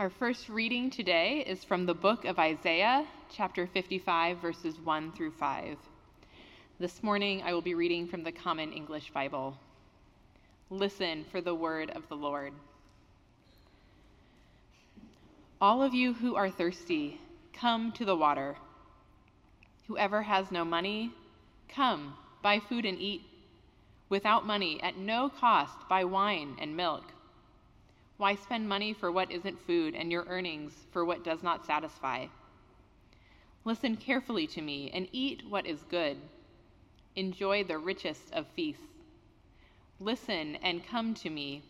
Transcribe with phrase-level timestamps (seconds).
[0.00, 5.32] Our first reading today is from the book of Isaiah, chapter 55, verses 1 through
[5.32, 5.76] 5.
[6.78, 9.58] This morning I will be reading from the Common English Bible.
[10.70, 12.54] Listen for the word of the Lord.
[15.60, 17.20] All of you who are thirsty,
[17.52, 18.56] come to the water.
[19.86, 21.12] Whoever has no money,
[21.68, 23.20] come, buy food and eat.
[24.08, 27.04] Without money, at no cost, buy wine and milk.
[28.20, 32.26] Why spend money for what isn't food and your earnings for what does not satisfy?
[33.64, 36.18] Listen carefully to me and eat what is good.
[37.16, 38.82] Enjoy the richest of feasts.
[39.98, 41.62] Listen and come to me.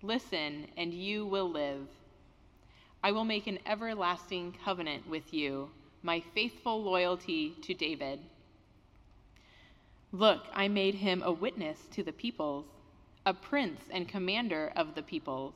[0.00, 1.88] Listen, and you will live.
[3.02, 5.68] I will make an everlasting covenant with you,
[6.04, 8.20] my faithful loyalty to David.
[10.12, 12.66] Look, I made him a witness to the peoples,
[13.26, 15.54] a prince and commander of the peoples.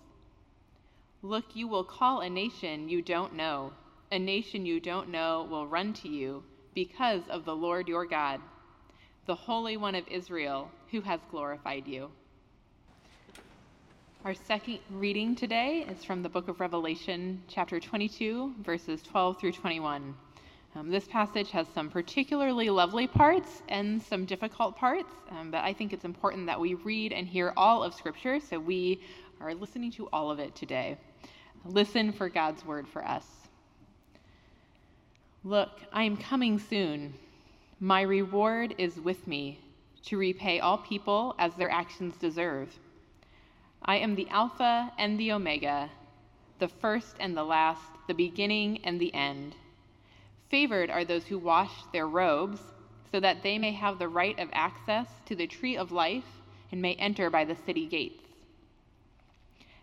[1.25, 3.73] Look, you will call a nation you don't know.
[4.11, 6.43] A nation you don't know will run to you
[6.75, 8.41] because of the Lord your God,
[9.27, 12.11] the Holy One of Israel, who has glorified you.
[14.25, 19.53] Our second reading today is from the book of Revelation, chapter 22, verses 12 through
[19.53, 20.17] 21.
[20.75, 25.73] Um, this passage has some particularly lovely parts and some difficult parts, um, but I
[25.73, 29.01] think it's important that we read and hear all of Scripture, so we
[29.41, 30.99] are listening to all of it today.
[31.65, 33.27] Listen for God's word for us.
[35.45, 37.15] Look, I am coming soon.
[37.79, 39.61] My reward is with me
[40.05, 42.75] to repay all people as their actions deserve.
[43.85, 45.91] I am the Alpha and the Omega,
[46.59, 49.55] the first and the last, the beginning and the end.
[50.49, 52.61] Favored are those who wash their robes,
[53.11, 56.81] so that they may have the right of access to the tree of life and
[56.81, 58.23] may enter by the city gates.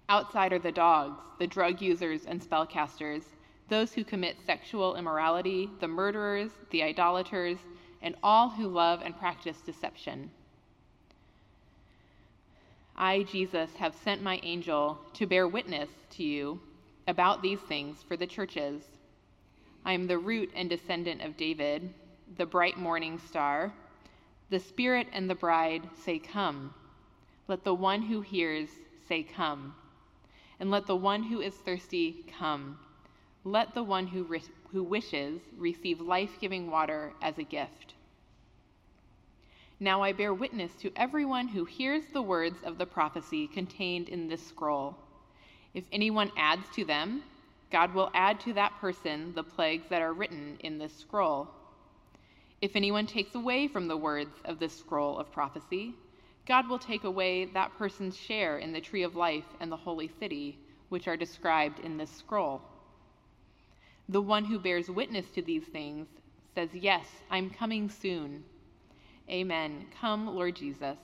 [0.09, 3.25] Outside are the dogs, the drug users and spellcasters,
[3.69, 7.59] those who commit sexual immorality, the murderers, the idolaters,
[8.01, 10.31] and all who love and practice deception.
[12.97, 16.59] I, Jesus, have sent my angel to bear witness to you
[17.07, 18.81] about these things for the churches.
[19.85, 21.93] I am the root and descendant of David,
[22.35, 23.71] the bright morning star.
[24.49, 26.73] The Spirit and the bride say, Come.
[27.47, 28.69] Let the one who hears
[29.07, 29.75] say, Come.
[30.59, 32.77] And let the one who is thirsty come.
[33.43, 37.93] Let the one who, re- who wishes receive life giving water as a gift.
[39.79, 44.27] Now I bear witness to everyone who hears the words of the prophecy contained in
[44.27, 44.97] this scroll.
[45.73, 47.23] If anyone adds to them,
[47.71, 51.47] God will add to that person the plagues that are written in this scroll.
[52.61, 55.93] If anyone takes away from the words of this scroll of prophecy,
[56.47, 60.09] God will take away that person's share in the tree of life and the holy
[60.19, 60.57] city,
[60.89, 62.61] which are described in this scroll.
[64.09, 66.07] The one who bears witness to these things
[66.55, 68.43] says, Yes, I'm coming soon.
[69.29, 69.85] Amen.
[70.01, 70.97] Come, Lord Jesus.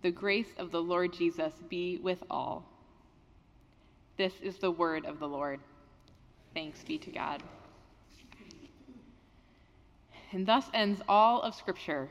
[0.00, 2.64] The grace of the Lord Jesus be with all.
[4.16, 5.60] This is the word of the Lord.
[6.54, 7.42] Thanks be to God.
[10.32, 12.08] And thus ends all of Scripture.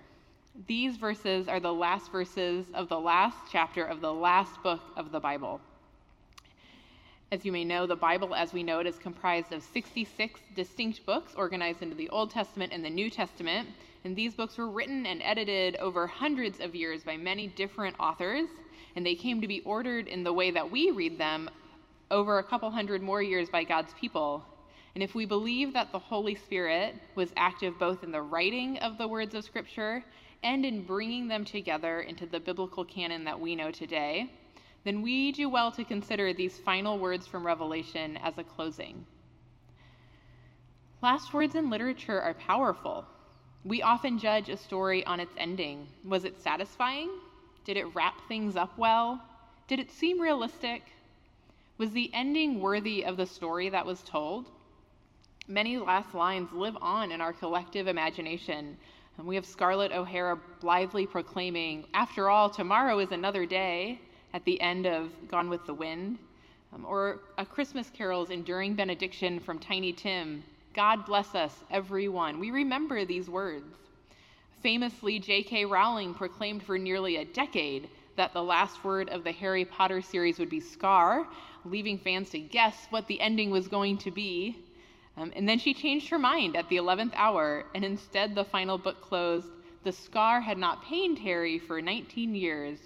[0.68, 5.12] These verses are the last verses of the last chapter of the last book of
[5.12, 5.62] the Bible.
[7.32, 11.06] As you may know, the Bible, as we know it, is comprised of 66 distinct
[11.06, 13.70] books organized into the Old Testament and the New Testament.
[14.04, 18.50] And these books were written and edited over hundreds of years by many different authors,
[18.98, 21.50] and they came to be ordered in the way that we read them
[22.10, 24.44] over a couple hundred more years by God's people.
[24.94, 28.98] And if we believe that the Holy Spirit was active both in the writing of
[28.98, 30.04] the words of Scripture
[30.44, 34.30] and in bringing them together into the biblical canon that we know today,
[34.84, 39.06] then we do well to consider these final words from Revelation as a closing.
[41.02, 43.06] Last words in literature are powerful.
[43.64, 45.88] We often judge a story on its ending.
[46.04, 47.12] Was it satisfying?
[47.64, 49.22] Did it wrap things up well?
[49.68, 50.84] Did it seem realistic?
[51.78, 54.50] Was the ending worthy of the story that was told?
[55.48, 58.78] Many last lines live on in our collective imagination.
[59.18, 64.00] And we have Scarlett O'Hara blithely proclaiming, After all, tomorrow is another day,
[64.34, 66.20] at the end of Gone with the Wind.
[66.74, 70.44] Um, or A Christmas Carol's enduring benediction from Tiny Tim
[70.74, 72.40] God bless us, everyone.
[72.40, 73.66] We remember these words.
[74.62, 75.66] Famously, J.K.
[75.66, 80.40] Rowling proclaimed for nearly a decade that the last word of the Harry Potter series
[80.40, 81.28] would be Scar,
[81.66, 84.56] leaving fans to guess what the ending was going to be.
[85.18, 88.78] Um, and then she changed her mind at the 11th hour, and instead the final
[88.78, 89.48] book closed
[89.84, 92.80] The scar had not pained Harry for 19 years.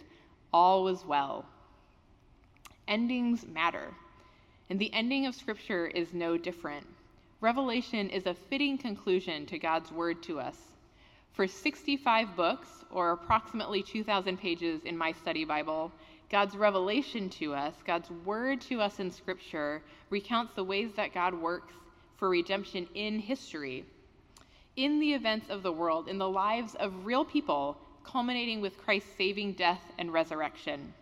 [0.51, 1.45] All was well.
[2.87, 3.93] Endings matter.
[4.69, 6.87] And the ending of Scripture is no different.
[7.41, 10.57] Revelation is a fitting conclusion to God's word to us.
[11.33, 15.91] For 65 books, or approximately 2,000 pages in my study Bible,
[16.31, 21.35] God's revelation to us, God's word to us in Scripture, recounts the ways that God
[21.35, 21.73] works
[22.17, 23.85] for redemption in history,
[24.75, 29.15] in the events of the world, in the lives of real people, culminating with Christ's
[29.17, 30.93] saving death and resurrection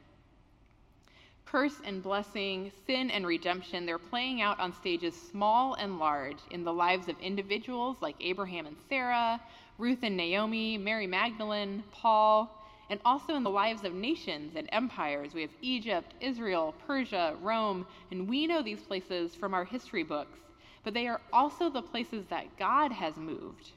[1.53, 6.63] curse and blessing, sin and redemption, they're playing out on stages small and large in
[6.63, 9.39] the lives of individuals like Abraham and Sarah,
[9.77, 12.49] Ruth and Naomi, Mary Magdalene, Paul,
[12.89, 15.35] and also in the lives of nations and empires.
[15.35, 20.39] We have Egypt, Israel, Persia, Rome, and we know these places from our history books,
[20.83, 23.71] but they are also the places that God has moved.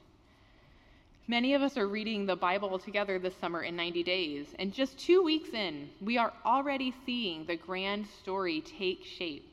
[1.29, 4.97] Many of us are reading the Bible together this summer in 90 days, and just
[4.97, 9.45] two weeks in, we are already seeing the grand story take shape.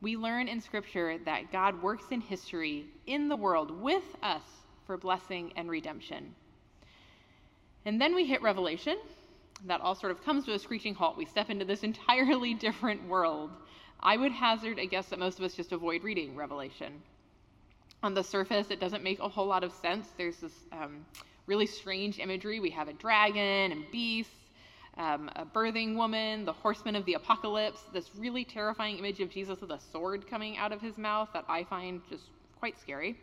[0.00, 4.42] We learn in Scripture that God works in history, in the world, with us
[4.86, 6.34] for blessing and redemption.
[7.84, 8.98] And then we hit Revelation.
[9.66, 11.16] That all sort of comes to a screeching halt.
[11.16, 13.50] We step into this entirely different world.
[14.04, 17.02] I would hazard a guess that most of us just avoid reading Revelation
[18.04, 20.08] on the surface, it doesn't make a whole lot of sense.
[20.18, 21.06] There's this um,
[21.46, 22.60] really strange imagery.
[22.60, 24.30] We have a dragon and beasts,
[24.98, 29.58] um, a birthing woman, the horseman of the apocalypse, this really terrifying image of Jesus
[29.58, 32.24] with a sword coming out of his mouth that I find just
[32.60, 33.16] quite scary.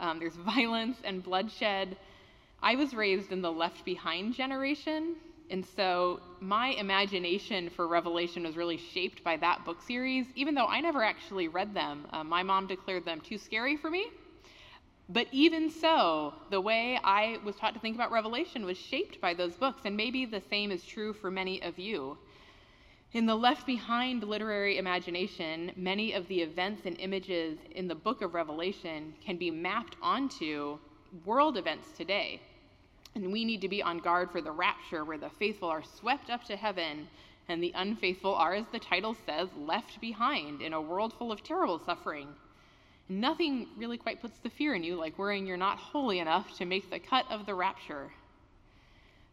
[0.00, 1.96] Um, there's violence and bloodshed.
[2.60, 5.14] I was raised in the Left Behind generation,
[5.50, 10.66] and so my imagination for Revelation was really shaped by that book series, even though
[10.66, 12.06] I never actually read them.
[12.12, 14.08] Uh, my mom declared them too scary for me.
[15.08, 19.34] But even so, the way I was taught to think about Revelation was shaped by
[19.34, 22.18] those books, and maybe the same is true for many of you.
[23.12, 28.20] In the left behind literary imagination, many of the events and images in the book
[28.20, 30.78] of Revelation can be mapped onto
[31.24, 32.40] world events today.
[33.16, 36.28] And we need to be on guard for the rapture where the faithful are swept
[36.28, 37.08] up to heaven
[37.48, 41.42] and the unfaithful are, as the title says, left behind in a world full of
[41.42, 42.28] terrible suffering.
[43.08, 46.66] Nothing really quite puts the fear in you like worrying you're not holy enough to
[46.66, 48.12] make the cut of the rapture.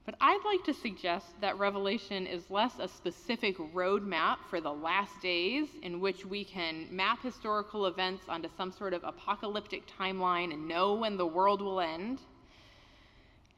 [0.06, 5.22] But I'd like to suggest that Revelation is less a specific roadmap for the last
[5.22, 10.70] days in which we can map historical events onto some sort of apocalyptic timeline and
[10.70, 12.20] know when the world will end.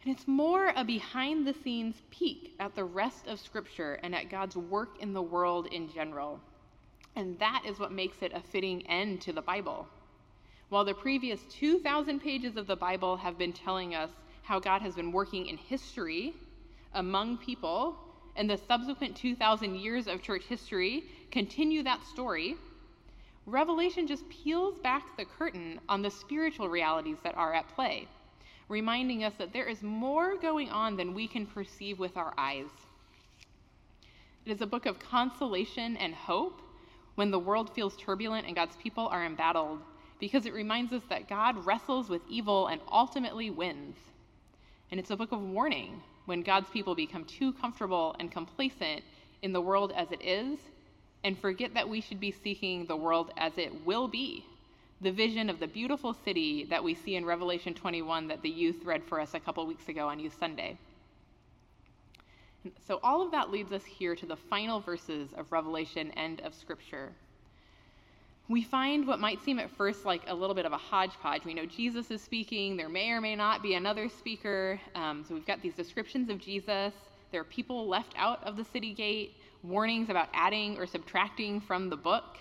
[0.06, 4.30] And it's more a behind the scenes peek at the rest of Scripture and at
[4.30, 6.40] God's work in the world in general.
[7.16, 9.88] And that is what makes it a fitting end to the Bible.
[10.70, 14.12] While the previous 2,000 pages of the Bible have been telling us
[14.44, 16.36] how God has been working in history
[16.94, 17.98] among people,
[18.36, 22.58] and the subsequent 2,000 years of church history continue that story,
[23.48, 28.08] Revelation just peels back the curtain on the spiritual realities that are at play
[28.68, 32.70] reminding us that there is more going on than we can perceive with our eyes.
[34.46, 36.62] It is a book of consolation and hope
[37.16, 39.80] when the world feels turbulent and God's people are embattled,
[40.20, 43.96] because it reminds us that God wrestles with evil and ultimately wins.
[44.92, 49.04] And it's a book of warning when God's people become too comfortable and complacent
[49.42, 50.60] in the world as it is
[51.24, 54.46] and forget that we should be seeking the world as it will be
[55.06, 58.84] the vision of the beautiful city that we see in Revelation 21 that the youth
[58.84, 60.80] read for us a couple weeks ago on Youth Sunday.
[62.88, 66.56] So, all of that leads us here to the final verses of Revelation, end of
[66.56, 67.12] Scripture.
[68.50, 71.46] We find what might seem at first like a little bit of a hodgepodge.
[71.46, 74.82] We know Jesus is speaking, there may or may not be another speaker.
[74.96, 76.94] Um, so, we've got these descriptions of Jesus.
[77.32, 81.92] There are people left out of the city gate, warnings about adding or subtracting from
[81.92, 82.40] the book.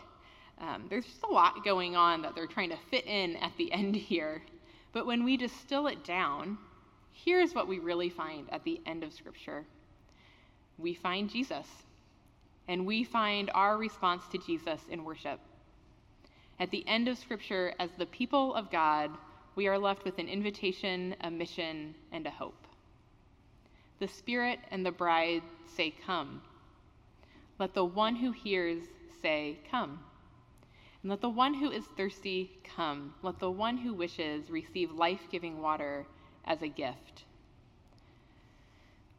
[0.58, 3.72] Um, there's just a lot going on that they're trying to fit in at the
[3.72, 4.42] end here.
[4.92, 6.58] But when we distill it down,
[7.12, 9.64] here's what we really find at the end of Scripture
[10.76, 11.66] we find Jesus,
[12.66, 15.38] and we find our response to Jesus in worship.
[16.58, 19.10] At the end of Scripture, as the people of God,
[19.54, 22.66] we are left with an invitation, a mission, and a hope.
[24.00, 26.42] The Spirit and the bride say, Come.
[27.58, 28.82] Let the one who hears
[29.22, 30.00] say, Come.
[31.04, 33.12] And let the one who is thirsty come.
[33.20, 36.06] Let the one who wishes receive life giving water
[36.46, 37.24] as a gift.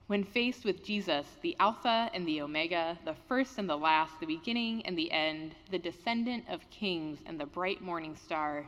[0.08, 4.26] When faced with Jesus, the Alpha and the Omega, the first and the last, the
[4.26, 8.66] beginning and the end, the descendant of kings and the bright morning star,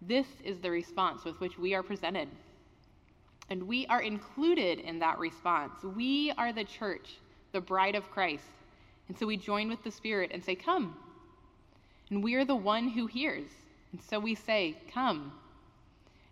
[0.00, 2.30] this is the response with which we are presented.
[3.50, 5.82] And we are included in that response.
[5.82, 7.18] We are the church,
[7.52, 8.48] the bride of Christ.
[9.08, 10.96] And so we join with the Spirit and say, Come,
[12.10, 13.50] And we are the one who hears.
[13.92, 15.32] And so we say, Come.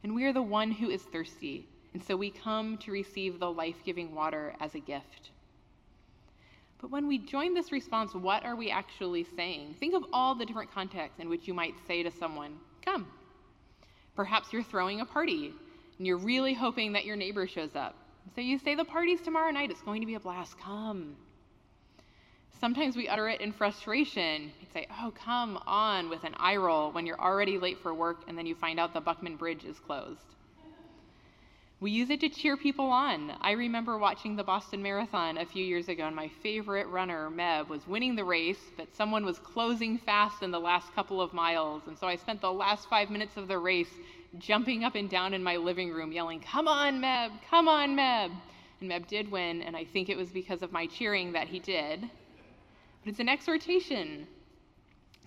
[0.03, 1.67] And we are the one who is thirsty.
[1.95, 5.31] And so we come to receive the life giving water as a gift.
[6.81, 9.77] But when we join this response, what are we actually saying?
[9.81, 13.07] Think of all the different contexts in which you might say to someone, Come.
[14.15, 15.53] Perhaps you're throwing a party
[15.99, 17.95] and you're really hoping that your neighbor shows up.
[18.35, 19.71] So you say, The party's tomorrow night.
[19.71, 20.59] It's going to be a blast.
[20.59, 21.17] Come.
[22.59, 24.53] Sometimes we utter it in frustration.
[24.61, 28.23] You say, Oh, come on, with an eye roll when you're already late for work
[28.29, 30.21] and then you find out the Buckman Bridge is closed.
[31.79, 33.33] We use it to cheer people on.
[33.43, 37.69] I remember watching the Boston Marathon a few years ago, and my favorite runner, Meb,
[37.69, 41.83] was winning the race, but someone was closing fast in the last couple of miles.
[41.87, 43.91] And so I spent the last five minutes of the race
[44.39, 47.33] jumping up and down in my living room, yelling, Come on, Meb!
[47.51, 48.31] Come on, Meb!
[48.81, 51.59] And Meb did win, and I think it was because of my cheering that he
[51.59, 52.09] did.
[53.07, 54.27] But it's an exhortation.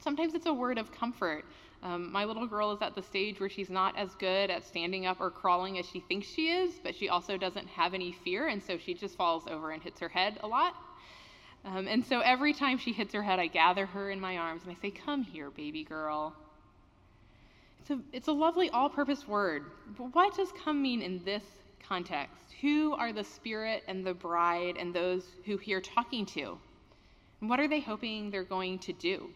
[0.02, 1.46] Sometimes it's a word of comfort.
[1.82, 5.06] Um, my little girl is at the stage where she's not as good at standing
[5.06, 8.50] up or crawling as she thinks she is, but she also doesn't have any fear,
[8.50, 10.76] and so she just falls over and hits her head a lot.
[11.64, 14.64] Um, and so every time she hits her head, I gather her in my arms
[14.64, 16.36] and I say, Come here, baby girl.
[17.80, 19.64] It's a, it's a lovely all purpose word,
[19.98, 21.44] but what does come mean in this
[21.88, 22.44] context?
[22.60, 26.58] Who are the spirit and the bride and those who hear talking to?
[27.41, 29.29] And what are they hoping they're going to do?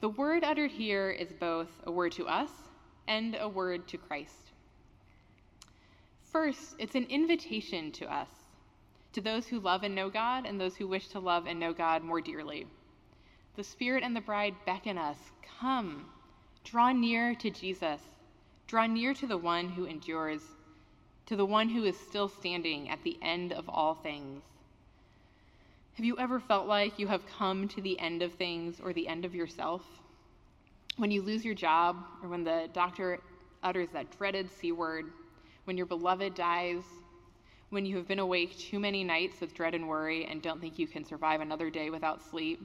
[0.00, 2.50] The word uttered here is both a word to us
[3.06, 4.50] and a word to Christ.
[6.32, 8.28] First, it's an invitation to us,
[9.12, 11.72] to those who love and know God and those who wish to love and know
[11.72, 12.66] God more dearly.
[13.54, 15.18] The Spirit and the bride beckon us
[15.60, 16.06] come,
[16.64, 18.00] draw near to Jesus,
[18.66, 20.42] draw near to the one who endures,
[21.26, 24.42] to the one who is still standing at the end of all things.
[25.96, 29.06] Have you ever felt like you have come to the end of things or the
[29.06, 29.82] end of yourself?
[30.96, 33.20] When you lose your job, or when the doctor
[33.62, 35.12] utters that dreaded C word,
[35.64, 36.82] when your beloved dies,
[37.68, 40.78] when you have been awake too many nights with dread and worry and don't think
[40.78, 42.60] you can survive another day without sleep,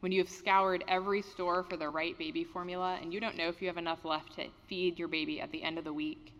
[0.00, 3.48] when you have scoured every store for the right baby formula and you don't know
[3.48, 6.34] if you have enough left to feed your baby at the end of the week.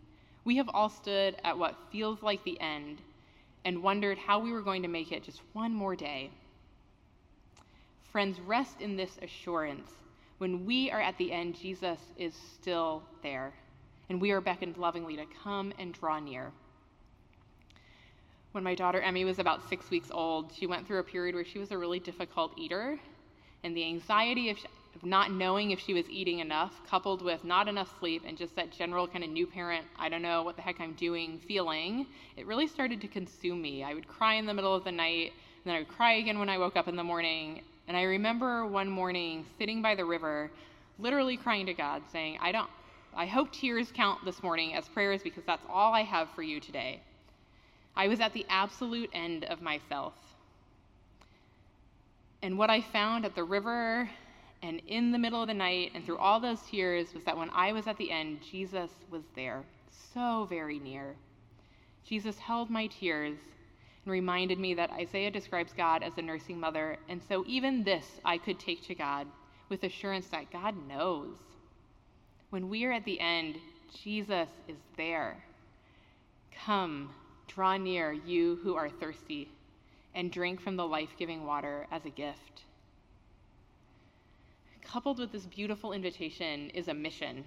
[0.44, 2.99] We have all stood at what feels like the end
[3.64, 6.30] and wondered how we were going to make it just one more day.
[8.12, 9.90] Friends, rest in this assurance.
[10.38, 13.52] When we are at the end, Jesus is still there,
[14.08, 16.52] and we are beckoned lovingly to come and draw near.
[18.52, 21.44] When my daughter Emmy was about six weeks old, she went through a period where
[21.44, 22.98] she was a really difficult eater,
[23.62, 24.58] and the anxiety of,
[25.02, 28.71] not knowing if she was eating enough, coupled with not enough sleep and just that
[28.71, 32.47] general kind of new parent, I don't know what the heck I'm doing feeling, it
[32.47, 33.85] really started to consume me.
[33.85, 35.33] I would cry in the middle of the night,
[35.64, 37.62] and then I would cry again when I woke up in the morning.
[37.87, 40.50] And I remember one morning sitting by the river,
[40.99, 42.69] literally crying to God, saying, I don't,
[43.14, 46.61] I hope tears count this morning as prayers because that's all I have for you
[46.61, 47.00] today.
[47.97, 50.14] I was at the absolute end of myself.
[52.43, 54.09] And what I found at the river
[54.62, 57.50] and in the middle of the night and through all those tears was that when
[57.50, 59.62] I was at the end, Jesus was there,
[60.12, 61.14] so very near.
[62.04, 63.38] Jesus held my tears
[64.04, 68.20] and reminded me that Isaiah describes God as a nursing mother, and so even this
[68.24, 69.28] I could take to God
[69.68, 71.36] with assurance that God knows.
[72.50, 73.58] When we are at the end,
[74.02, 75.36] Jesus is there.
[76.64, 77.10] Come,
[77.46, 79.48] draw near, you who are thirsty,
[80.14, 82.64] and drink from the life giving water as a gift
[84.90, 87.45] coupled with this beautiful invitation is a mission.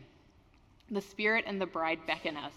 [0.91, 2.53] The Spirit and the bride beckon us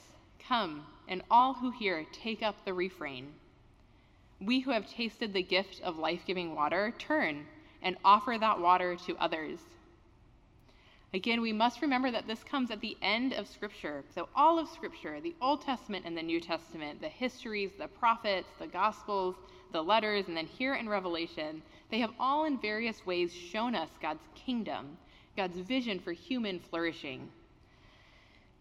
[0.46, 3.32] Come, and all who hear take up the refrain.
[4.40, 7.46] We who have tasted the gift of life giving water turn
[7.80, 9.60] and offer that water to others.
[11.14, 14.02] Again, we must remember that this comes at the end of Scripture.
[14.12, 18.48] So, all of Scripture, the Old Testament and the New Testament, the histories, the prophets,
[18.58, 19.36] the Gospels,
[19.70, 23.90] the letters, and then here in Revelation, they have all in various ways shown us
[24.02, 24.98] God's kingdom,
[25.36, 27.28] God's vision for human flourishing.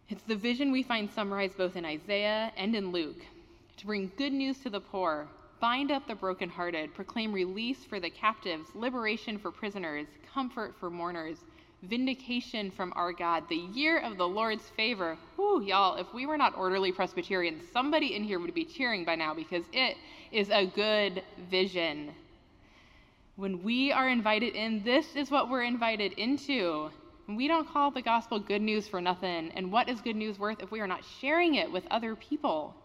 [0.09, 3.25] It's the vision we find summarized both in Isaiah and in Luke
[3.77, 5.27] to bring good news to the poor,
[5.59, 11.39] bind up the brokenhearted, proclaim release for the captives, liberation for prisoners, comfort for mourners,
[11.83, 15.17] vindication from our God, the year of the Lord's favor.
[15.35, 19.15] Whew, y'all, if we were not orderly Presbyterians, somebody in here would be cheering by
[19.15, 19.97] now because it
[20.31, 22.13] is a good vision.
[23.35, 26.89] When we are invited in, this is what we're invited into.
[27.27, 29.51] we don't call the gospel good news for nothing.
[29.55, 32.75] And what is good news worth if we are not sharing it with other people?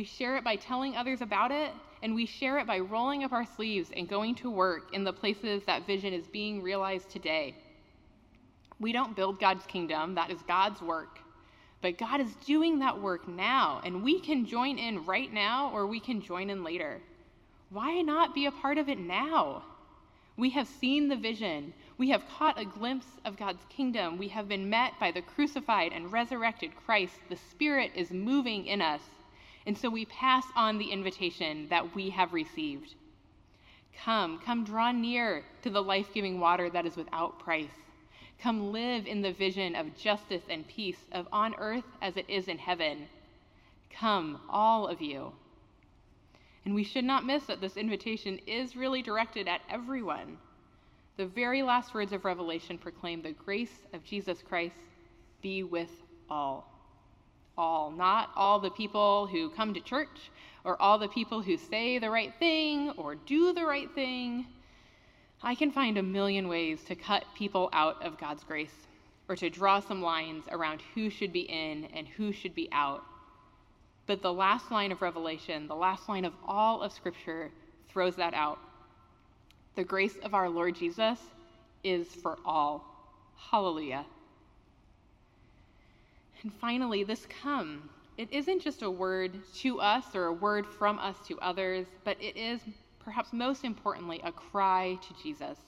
[0.00, 3.32] We share it by telling others about it, and we share it by rolling up
[3.32, 7.54] our sleeves and going to work in the places that vision is being realized today.
[8.78, 11.18] We don't build God's kingdom, that is God's work.
[11.82, 15.86] But God is doing that work now, and we can join in right now or
[15.86, 17.02] we can join in later.
[17.68, 19.64] Why not be a part of it now?
[20.38, 21.74] We have seen the vision.
[21.98, 24.16] We have caught a glimpse of God's kingdom.
[24.16, 27.16] We have been met by the crucified and resurrected Christ.
[27.28, 29.02] The Spirit is moving in us.
[29.70, 32.96] And so we pass on the invitation that we have received.
[34.04, 37.70] Come, come draw near to the life giving water that is without price.
[38.40, 42.48] Come live in the vision of justice and peace, of on earth as it is
[42.48, 43.06] in heaven.
[43.94, 45.30] Come, all of you.
[46.64, 50.38] And we should not miss that this invitation is really directed at everyone.
[51.16, 54.74] The very last words of Revelation proclaim the grace of Jesus Christ
[55.40, 55.90] be with
[56.28, 56.79] all.
[57.60, 60.30] All, not all the people who come to church
[60.64, 64.46] or all the people who say the right thing or do the right thing
[65.42, 68.74] I can find a million ways to cut people out of God's grace
[69.28, 73.02] or to draw some lines around who should be in and who should be out.
[74.06, 77.50] But the last line of Revelation, the last line of all of Scripture,
[77.88, 78.58] throws that out.
[79.76, 81.18] The grace of our Lord Jesus
[81.84, 82.84] is for all.
[83.50, 84.04] Hallelujah.
[86.42, 87.88] And finally, this come.
[88.16, 92.20] It isn't just a word to us or a word from us to others, but
[92.22, 92.60] it is
[92.98, 95.58] perhaps most importantly, a cry to Jesus.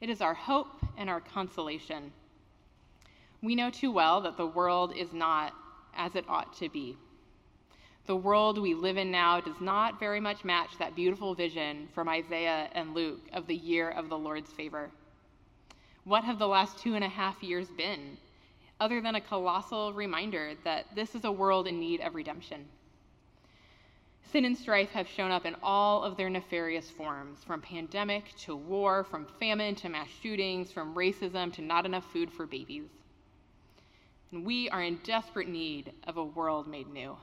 [0.00, 2.12] It is our hope and our consolation.
[3.42, 5.52] We know too well that the world is not
[5.94, 6.96] as it ought to be.
[8.06, 12.08] The world we live in now does not very much match that beautiful vision from
[12.08, 14.90] Isaiah and Luke of the year of the Lord's favor.
[16.04, 18.16] What have the last two and a half years been,
[18.80, 22.66] other than a colossal reminder that this is a world in need of redemption?
[24.32, 28.54] Sin and strife have shown up in all of their nefarious forms from pandemic to
[28.54, 32.88] war, from famine to mass shootings, from racism to not enough food for babies.
[34.30, 37.16] And we are in desperate need of a world made new.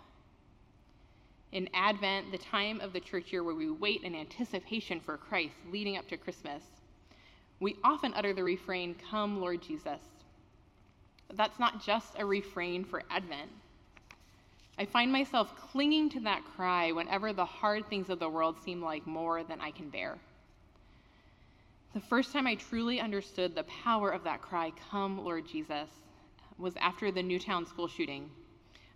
[1.53, 5.55] In Advent, the time of the church year where we wait in anticipation for Christ
[5.71, 6.61] leading up to Christmas,
[7.61, 10.01] we often utter the refrain, Come, Lord Jesus.
[11.27, 13.51] But that's not just a refrain for Advent.
[14.79, 18.81] I find myself clinging to that cry whenever the hard things of the world seem
[18.81, 20.17] like more than I can bear.
[21.93, 25.89] The first time I truly understood the power of that cry, Come, Lord Jesus,
[26.59, 28.29] was after the Newtown school shooting.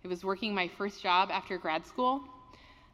[0.04, 2.22] I was working my first job after grad school,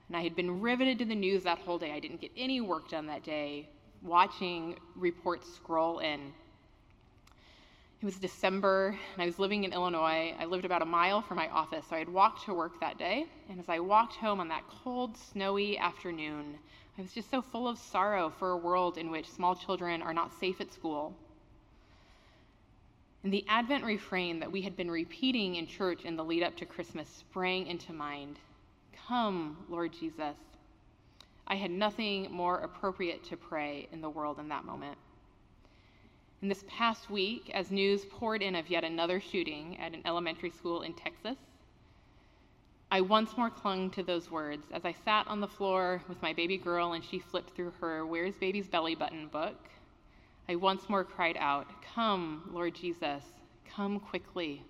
[0.08, 1.92] and I had been riveted to the news that whole day.
[1.92, 3.68] I didn't get any work done that day,
[4.02, 6.32] watching reports scroll in
[8.00, 10.32] it was December, and I was living in Illinois.
[10.38, 12.96] I lived about a mile from my office, so I had walked to work that
[12.96, 13.26] day.
[13.50, 16.58] And as I walked home on that cold, snowy afternoon,
[16.96, 20.14] I was just so full of sorrow for a world in which small children are
[20.14, 21.12] not safe at school.
[23.24, 26.56] And the Advent refrain that we had been repeating in church in the lead up
[26.58, 28.38] to Christmas sprang into mind
[29.08, 30.36] Come, Lord Jesus.
[31.48, 34.98] I had nothing more appropriate to pray in the world in that moment.
[36.40, 40.50] In this past week, as news poured in of yet another shooting at an elementary
[40.50, 41.36] school in Texas,
[42.92, 46.32] I once more clung to those words as I sat on the floor with my
[46.32, 49.68] baby girl and she flipped through her Where's Baby's Belly Button book.
[50.48, 53.24] I once more cried out, Come, Lord Jesus,
[53.68, 54.62] come quickly.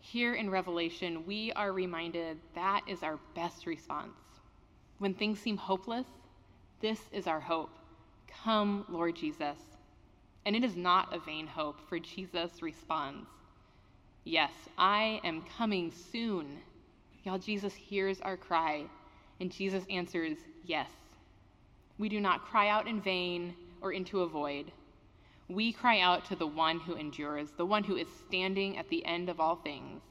[0.00, 4.18] Here in Revelation, we are reminded that is our best response.
[4.98, 6.06] When things seem hopeless,
[6.80, 7.77] this is our hope.
[8.44, 9.58] Come, Lord Jesus.
[10.46, 13.28] And it is not a vain hope, for Jesus responds,
[14.24, 16.58] Yes, I am coming soon.
[17.24, 18.84] Y'all, Jesus hears our cry,
[19.40, 20.90] and Jesus answers, Yes.
[21.98, 24.70] We do not cry out in vain or into a void.
[25.48, 29.04] We cry out to the one who endures, the one who is standing at the
[29.04, 30.02] end of all things,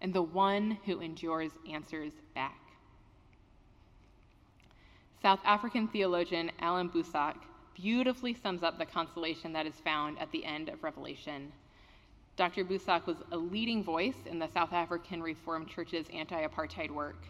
[0.00, 2.60] and the one who endures answers back.
[5.22, 7.36] South African theologian Allan Boesak
[7.74, 11.52] beautifully sums up the consolation that is found at the end of Revelation.
[12.36, 12.64] Dr.
[12.64, 17.26] Boesak was a leading voice in the South African Reformed Church's anti apartheid work.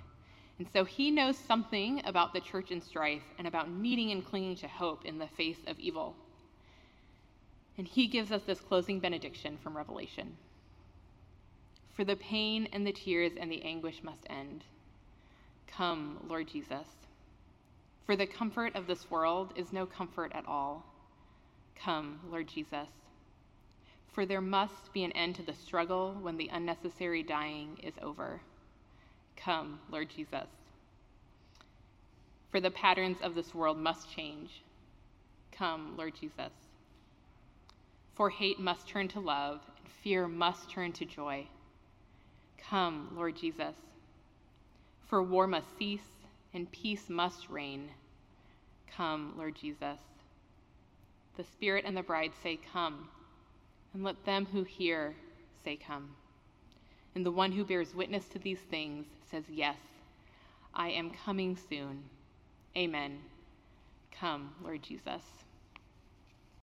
[0.59, 4.57] And so he knows something about the church in strife and about needing and clinging
[4.57, 6.15] to hope in the face of evil.
[7.77, 10.37] And he gives us this closing benediction from Revelation
[11.95, 14.65] For the pain and the tears and the anguish must end.
[15.67, 16.87] Come, Lord Jesus.
[18.07, 20.85] For the comfort of this world is no comfort at all.
[21.77, 22.89] Come, Lord Jesus.
[24.13, 28.41] For there must be an end to the struggle when the unnecessary dying is over.
[29.37, 30.47] Come, Lord Jesus.
[32.51, 34.63] For the patterns of this world must change.
[35.51, 36.53] Come, Lord Jesus.
[38.15, 41.49] For hate must turn to love, and fear must turn to joy.
[42.71, 43.75] Come, Lord Jesus.
[45.09, 46.14] For war must cease,
[46.55, 47.91] and peace must reign.
[48.97, 49.99] Come, Lord Jesus.
[51.37, 53.09] The Spirit and the bride say, Come,
[53.93, 55.15] and let them who hear
[55.65, 56.11] say, Come.
[57.15, 59.77] And the one who bears witness to these things says, Yes,
[60.73, 62.05] I am coming soon.
[62.77, 63.19] Amen.
[64.19, 65.44] Come, Lord Jesus.